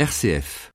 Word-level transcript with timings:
RCF. 0.00 0.70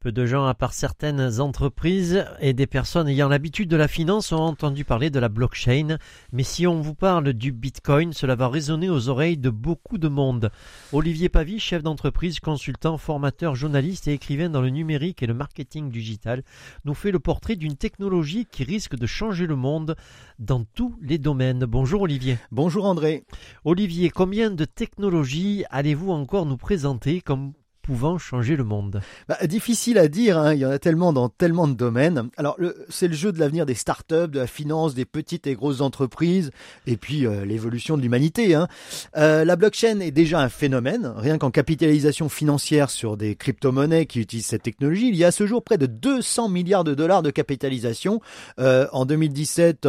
Peu 0.00 0.12
de 0.12 0.24
gens, 0.24 0.46
à 0.46 0.54
part 0.54 0.72
certaines 0.72 1.40
entreprises 1.42 2.24
et 2.40 2.54
des 2.54 2.66
personnes 2.66 3.06
ayant 3.06 3.28
l'habitude 3.28 3.68
de 3.68 3.76
la 3.76 3.86
finance, 3.86 4.32
ont 4.32 4.40
entendu 4.40 4.86
parler 4.86 5.10
de 5.10 5.18
la 5.18 5.28
blockchain. 5.28 5.98
Mais 6.32 6.42
si 6.42 6.66
on 6.66 6.80
vous 6.80 6.94
parle 6.94 7.34
du 7.34 7.52
Bitcoin, 7.52 8.14
cela 8.14 8.34
va 8.34 8.48
résonner 8.48 8.88
aux 8.88 9.10
oreilles 9.10 9.36
de 9.36 9.50
beaucoup 9.50 9.98
de 9.98 10.08
monde. 10.08 10.50
Olivier 10.94 11.28
Pavie, 11.28 11.60
chef 11.60 11.82
d'entreprise, 11.82 12.40
consultant, 12.40 12.96
formateur, 12.96 13.56
journaliste 13.56 14.08
et 14.08 14.14
écrivain 14.14 14.48
dans 14.48 14.62
le 14.62 14.70
numérique 14.70 15.22
et 15.22 15.26
le 15.26 15.34
marketing 15.34 15.90
digital, 15.90 16.44
nous 16.86 16.94
fait 16.94 17.10
le 17.10 17.20
portrait 17.20 17.56
d'une 17.56 17.76
technologie 17.76 18.46
qui 18.50 18.64
risque 18.64 18.96
de 18.96 19.06
changer 19.06 19.46
le 19.46 19.56
monde 19.56 19.96
dans 20.38 20.64
tous 20.64 20.96
les 21.02 21.18
domaines. 21.18 21.66
Bonjour 21.66 22.00
Olivier. 22.00 22.38
Bonjour 22.52 22.86
André. 22.86 23.24
Olivier, 23.66 24.08
combien 24.08 24.50
de 24.50 24.64
technologies 24.64 25.64
allez-vous 25.68 26.10
encore 26.10 26.46
nous 26.46 26.56
présenter 26.56 27.20
comme 27.20 27.52
pouvant 27.82 28.16
changer 28.16 28.56
le 28.56 28.64
monde 28.64 29.00
bah, 29.28 29.36
Difficile 29.44 29.98
à 29.98 30.08
dire, 30.08 30.38
hein. 30.38 30.54
il 30.54 30.60
y 30.60 30.66
en 30.66 30.70
a 30.70 30.78
tellement 30.78 31.12
dans 31.12 31.28
tellement 31.28 31.66
de 31.66 31.74
domaines. 31.74 32.30
Alors 32.36 32.56
c'est 32.88 33.08
le 33.08 33.14
jeu 33.14 33.32
de 33.32 33.40
l'avenir 33.40 33.66
des 33.66 33.74
startups, 33.74 34.28
de 34.28 34.38
la 34.38 34.46
finance, 34.46 34.94
des 34.94 35.04
petites 35.04 35.46
et 35.46 35.54
grosses 35.54 35.80
entreprises, 35.80 36.52
et 36.86 36.96
puis 36.96 37.26
euh, 37.26 37.44
l'évolution 37.44 37.96
de 37.96 38.02
l'humanité. 38.02 38.54
Hein. 38.54 38.68
Euh, 39.16 39.44
la 39.44 39.56
blockchain 39.56 39.98
est 40.00 40.12
déjà 40.12 40.40
un 40.40 40.48
phénomène, 40.48 41.12
rien 41.16 41.38
qu'en 41.38 41.50
capitalisation 41.50 42.28
financière 42.28 42.88
sur 42.88 43.16
des 43.16 43.34
crypto-monnaies 43.34 44.06
qui 44.06 44.20
utilisent 44.20 44.46
cette 44.46 44.62
technologie. 44.62 45.08
Il 45.08 45.16
y 45.16 45.24
a 45.24 45.28
à 45.28 45.32
ce 45.32 45.46
jour 45.46 45.62
près 45.64 45.78
de 45.78 45.86
200 45.86 46.48
milliards 46.48 46.84
de 46.84 46.94
dollars 46.94 47.22
de 47.22 47.30
capitalisation. 47.30 48.20
Euh, 48.60 48.86
en 48.92 49.06
2017, 49.06 49.82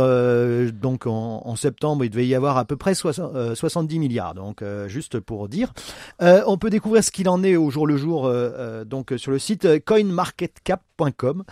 donc 0.73 1.05
en, 1.05 1.55
septembre, 1.55 2.03
il 2.03 2.09
devait 2.09 2.25
y 2.25 2.33
avoir 2.33 2.57
à 2.57 2.65
peu 2.65 2.75
près 2.75 2.95
70 2.95 3.99
milliards. 3.99 4.33
Donc 4.33 4.63
juste 4.87 5.19
pour 5.19 5.47
dire, 5.47 5.73
on 6.19 6.57
peut 6.57 6.71
découvrir 6.71 7.03
ce 7.03 7.11
qu'il 7.11 7.29
en 7.29 7.43
est 7.43 7.55
aujourd'hui 7.55 7.82
le 7.85 7.97
jour 7.97 8.25
euh, 8.25 8.51
euh, 8.57 8.85
donc 8.85 9.13
sur 9.17 9.31
le 9.31 9.39
site 9.39 9.65
euh, 9.65 9.79
coinmarketcap.com. 9.83 11.43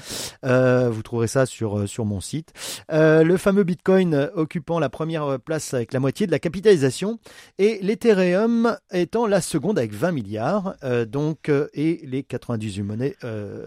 vous 0.43 1.01
trouverez 1.03 1.27
ça 1.27 1.45
sur, 1.45 1.87
sur 1.87 2.05
mon 2.05 2.21
site. 2.21 2.53
le 2.89 3.35
fameux 3.37 3.63
Bitcoin 3.63 4.29
occupant 4.35 4.79
la 4.79 4.89
première 4.89 5.39
place 5.39 5.73
avec 5.73 5.93
la 5.93 5.99
moitié 5.99 6.27
de 6.27 6.31
la 6.31 6.39
capitalisation 6.39 7.19
et 7.57 7.79
l'Ethereum 7.81 8.77
étant 8.91 9.27
la 9.27 9.41
seconde 9.41 9.77
avec 9.77 9.93
20 9.93 10.11
milliards 10.11 10.75
donc 11.07 11.51
et 11.73 12.01
les 12.03 12.23
98 12.23 12.83
monnaies 12.83 13.15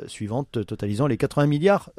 suivantes 0.06 0.64
totalisant 0.64 1.06
les 1.06 1.16
80 1.16 1.46
milliards 1.46 1.90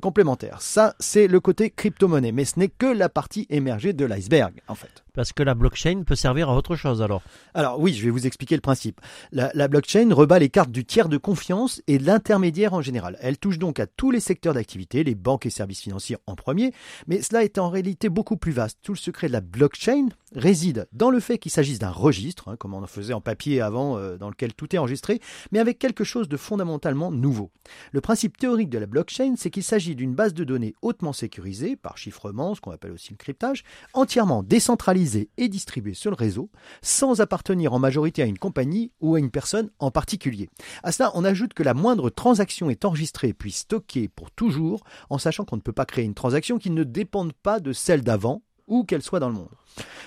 complémentaires. 0.00 0.62
Ça 0.62 0.94
c'est 0.98 1.26
le 1.26 1.40
côté 1.40 1.70
crypto-monnaie 1.70 2.32
mais 2.32 2.44
ce 2.44 2.58
n'est 2.58 2.68
que 2.68 2.86
la 2.86 3.08
partie 3.08 3.46
émergée 3.50 3.92
de 3.92 4.04
l'iceberg 4.04 4.52
en 4.68 4.74
fait. 4.74 5.04
Parce 5.14 5.32
que 5.32 5.42
la 5.42 5.54
blockchain 5.54 6.04
peut 6.06 6.14
servir 6.14 6.48
à 6.48 6.56
autre 6.56 6.76
chose 6.76 7.02
alors. 7.02 7.22
Alors 7.54 7.80
oui, 7.80 7.92
je 7.92 8.04
vais 8.04 8.10
vous 8.10 8.26
expliquer 8.26 8.54
le 8.54 8.60
principe. 8.60 9.00
La, 9.32 9.50
la 9.54 9.68
blockchain 9.68 9.89
rebat 9.98 10.38
les 10.38 10.48
cartes 10.48 10.70
du 10.70 10.84
tiers 10.84 11.08
de 11.08 11.16
confiance 11.16 11.82
et 11.86 11.98
de 11.98 12.06
l'intermédiaire 12.06 12.74
en 12.74 12.80
général. 12.80 13.18
Elle 13.20 13.38
touche 13.38 13.58
donc 13.58 13.80
à 13.80 13.86
tous 13.86 14.10
les 14.10 14.20
secteurs 14.20 14.54
d'activité, 14.54 15.02
les 15.02 15.14
banques 15.14 15.46
et 15.46 15.50
services 15.50 15.80
financiers 15.80 16.16
en 16.26 16.36
premier, 16.36 16.72
mais 17.08 17.22
cela 17.22 17.42
est 17.42 17.58
en 17.58 17.68
réalité 17.68 18.08
beaucoup 18.08 18.36
plus 18.36 18.52
vaste. 18.52 18.78
Tout 18.82 18.92
le 18.92 18.98
secret 18.98 19.26
de 19.26 19.32
la 19.32 19.40
blockchain 19.40 20.08
réside 20.34 20.86
dans 20.92 21.10
le 21.10 21.18
fait 21.18 21.38
qu'il 21.38 21.50
s'agisse 21.50 21.80
d'un 21.80 21.90
registre, 21.90 22.48
hein, 22.48 22.56
comme 22.56 22.74
on 22.74 22.82
en 22.82 22.86
faisait 22.86 23.14
en 23.14 23.20
papier 23.20 23.60
avant, 23.60 23.96
euh, 23.96 24.16
dans 24.16 24.28
lequel 24.28 24.54
tout 24.54 24.74
est 24.74 24.78
enregistré, 24.78 25.20
mais 25.50 25.58
avec 25.58 25.78
quelque 25.78 26.04
chose 26.04 26.28
de 26.28 26.36
fondamentalement 26.36 27.10
nouveau. 27.10 27.50
Le 27.90 28.00
principe 28.00 28.36
théorique 28.36 28.70
de 28.70 28.78
la 28.78 28.86
blockchain, 28.86 29.34
c'est 29.36 29.50
qu'il 29.50 29.64
s'agit 29.64 29.96
d'une 29.96 30.14
base 30.14 30.34
de 30.34 30.44
données 30.44 30.74
hautement 30.82 31.12
sécurisée, 31.12 31.74
par 31.74 31.98
chiffrement, 31.98 32.54
ce 32.54 32.60
qu'on 32.60 32.70
appelle 32.70 32.92
aussi 32.92 33.10
le 33.10 33.16
cryptage, 33.16 33.64
entièrement 33.92 34.44
décentralisée 34.44 35.30
et 35.36 35.48
distribué 35.48 35.94
sur 35.94 36.12
le 36.12 36.16
réseau 36.16 36.48
sans 36.80 37.20
appartenir 37.20 37.72
en 37.72 37.80
majorité 37.80 38.22
à 38.22 38.26
une 38.26 38.38
compagnie 38.38 38.92
ou 39.00 39.16
à 39.16 39.18
une 39.18 39.30
personne 39.30 39.70
en 39.80 39.90
particulier. 39.90 40.48
À 40.82 40.92
cela, 40.92 41.10
on 41.14 41.24
ajoute 41.24 41.54
que 41.54 41.62
la 41.62 41.74
moindre 41.74 42.10
transaction 42.10 42.70
est 42.70 42.84
enregistrée 42.84 43.32
puis 43.32 43.52
stockée 43.52 44.08
pour 44.08 44.30
toujours 44.30 44.84
en 45.08 45.18
sachant 45.18 45.44
qu'on 45.44 45.56
ne 45.56 45.62
peut 45.62 45.72
pas 45.72 45.86
créer 45.86 46.04
une 46.04 46.14
transaction 46.14 46.58
qui 46.58 46.70
ne 46.70 46.84
dépende 46.84 47.32
pas 47.32 47.60
de 47.60 47.72
celle 47.72 48.02
d'avant 48.02 48.42
ou 48.66 48.84
qu'elle 48.84 49.02
soit 49.02 49.20
dans 49.20 49.28
le 49.28 49.34
monde. 49.34 49.50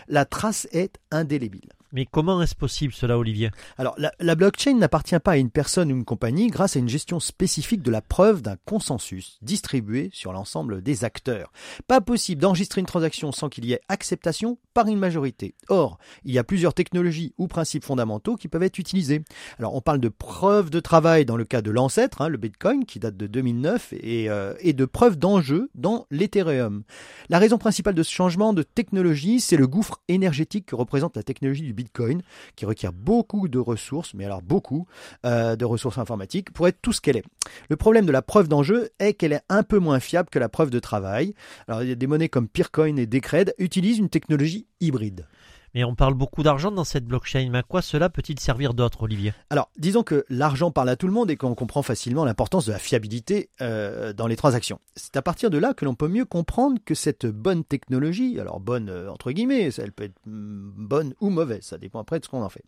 La 0.08 0.26
trace 0.26 0.68
est 0.72 1.00
indélébile. 1.12 1.70
Mais 1.94 2.08
comment 2.08 2.42
est-ce 2.42 2.56
possible 2.56 2.92
cela, 2.92 3.20
Olivier? 3.20 3.52
Alors, 3.78 3.96
la, 4.20 4.36
blockchain 4.36 4.74
n'appartient 4.74 5.20
pas 5.20 5.34
à 5.34 5.38
une 5.38 5.52
personne 5.52 5.92
ou 5.92 5.96
une 5.96 6.06
compagnie 6.06 6.48
grâce 6.48 6.76
à 6.76 6.80
une 6.80 6.90
gestion 6.90 7.20
spécifique 7.20 7.84
de 7.84 7.92
la 7.92 8.02
preuve 8.02 8.42
d'un 8.42 8.56
consensus 8.66 9.38
distribué 9.44 10.10
sur 10.12 10.34
l'ensemble 10.34 10.82
des 10.82 11.04
acteurs. 11.04 11.54
Pas 11.88 12.02
possible 12.02 12.42
d'enregistrer 12.42 12.82
une 12.82 12.88
transaction 12.88 13.32
sans 13.32 13.48
qu'il 13.48 13.66
y 13.66 13.74
ait 13.74 13.82
acceptation 13.90 14.58
par 14.74 14.88
une 14.88 14.98
majorité. 14.98 15.54
Or, 15.70 16.00
il 16.26 16.34
y 16.34 16.40
a 16.40 16.44
plusieurs 16.44 16.74
technologies 16.74 17.36
ou 17.38 17.48
principes 17.48 17.86
fondamentaux 17.86 18.38
qui 18.38 18.48
peuvent 18.48 18.64
être 18.64 18.80
utilisés. 18.80 19.22
Alors, 19.60 19.76
on 19.76 19.82
parle 19.82 20.00
de 20.00 20.10
preuve 20.10 20.72
de 20.72 20.80
travail 20.80 21.26
dans 21.26 21.38
le 21.38 21.46
cas 21.46 21.62
de 21.62 21.70
l'ancêtre, 21.70 22.24
hein, 22.24 22.28
le 22.28 22.40
Bitcoin, 22.40 22.86
qui 22.86 22.98
date 22.98 23.18
de 23.18 23.28
2009, 23.28 23.94
et, 23.94 24.32
euh, 24.32 24.56
et 24.62 24.74
de 24.74 24.86
preuve 24.86 25.20
d'enjeu 25.20 25.70
dans 25.76 26.08
l'Ethereum. 26.10 26.82
La 27.30 27.38
raison 27.38 27.60
principale 27.60 27.94
de 27.94 28.02
ce 28.02 28.12
changement 28.12 28.54
de 28.54 28.64
technologie, 28.64 29.40
c'est 29.40 29.58
le 29.58 29.68
gouffre 29.68 30.02
énergétique 30.08 30.66
que 30.66 30.76
représente 30.76 31.16
la 31.16 31.22
technologie 31.22 31.62
du 31.62 31.74
Bitcoin 31.74 31.83
Bitcoin, 31.84 32.22
qui 32.56 32.66
requiert 32.66 32.94
beaucoup 32.94 33.48
de 33.48 33.60
ressources, 33.60 34.14
mais 34.14 34.26
alors 34.26 34.42
beaucoup 34.42 34.88
euh, 35.26 35.56
de 35.56 35.66
ressources 35.66 35.98
informatiques 35.98 36.52
pour 36.52 36.68
être 36.68 36.80
tout 36.82 36.94
ce 36.94 37.02
qu'elle 37.02 37.18
est. 37.18 37.26
Le 37.70 37.76
problème 37.76 38.06
de 38.06 38.12
la 38.12 38.22
preuve 38.22 38.48
d'enjeu 38.48 38.90
est 39.00 39.14
qu'elle 39.14 39.34
est 39.34 39.44
un 39.50 39.64
peu 39.64 39.80
moins 39.80 40.00
fiable 40.00 40.30
que 40.30 40.40
la 40.40 40.50
preuve 40.50 40.70
de 40.70 40.80
travail. 40.80 41.34
Alors 41.68 41.84
des 41.84 42.08
monnaies 42.08 42.30
comme 42.30 42.48
Peercoin 42.48 42.96
et 42.98 43.06
Decred 43.06 43.54
utilisent 43.58 44.00
une 44.00 44.10
technologie 44.10 44.68
hybride. 44.80 45.28
Mais 45.74 45.84
on 45.84 45.96
parle 45.96 46.14
beaucoup 46.14 46.44
d'argent 46.44 46.72
dans 46.72 46.84
cette 46.84 47.06
blockchain. 47.06 47.50
Mais 47.52 47.60
à 47.60 47.64
quoi 47.64 47.82
cela 47.82 48.10
peut-il 48.10 48.40
servir 48.40 48.74
d'autre, 48.74 49.04
Olivier? 49.04 49.34
Alors, 49.50 49.70
disons 49.78 50.04
que 50.04 50.26
l'argent 50.30 50.72
parle 50.72 50.90
à 50.90 50.96
tout 50.96 51.08
le 51.08 51.14
monde 51.14 51.32
et 51.32 51.38
qu'on 51.38 51.56
comprend 51.56 51.82
facilement 51.82 52.26
l'importance 52.26 52.66
de 52.66 52.72
la 52.72 52.80
fiabilité 52.80 53.50
euh, 53.62 54.14
dans 54.14 54.28
les 54.28 54.36
transactions. 54.36 54.80
C'est 54.96 55.18
à 55.18 55.22
partir 55.22 55.50
de 55.50 55.58
là 55.58 55.74
que 55.74 55.86
l'on 55.86 55.96
peut 55.96 56.08
mieux 56.08 56.26
comprendre 56.26 56.80
que 56.86 56.96
cette 56.96 57.26
bonne 57.26 57.64
technologie, 57.64 58.40
alors 58.40 58.60
bonne 58.60 58.90
euh, 58.90 59.12
entre 59.12 59.32
guillemets, 59.32 59.70
elle 59.78 59.92
peut 59.92 60.04
être 60.06 60.20
mm, 60.26 60.72
bonne 60.78 61.14
ou 61.22 61.30
mauvaise, 61.30 61.64
ça 61.64 61.78
dépend 61.78 62.00
après 62.00 62.20
de 62.20 62.26
ce 62.26 62.30
qu'on 62.30 62.44
en 62.44 62.50
fait. 62.50 62.64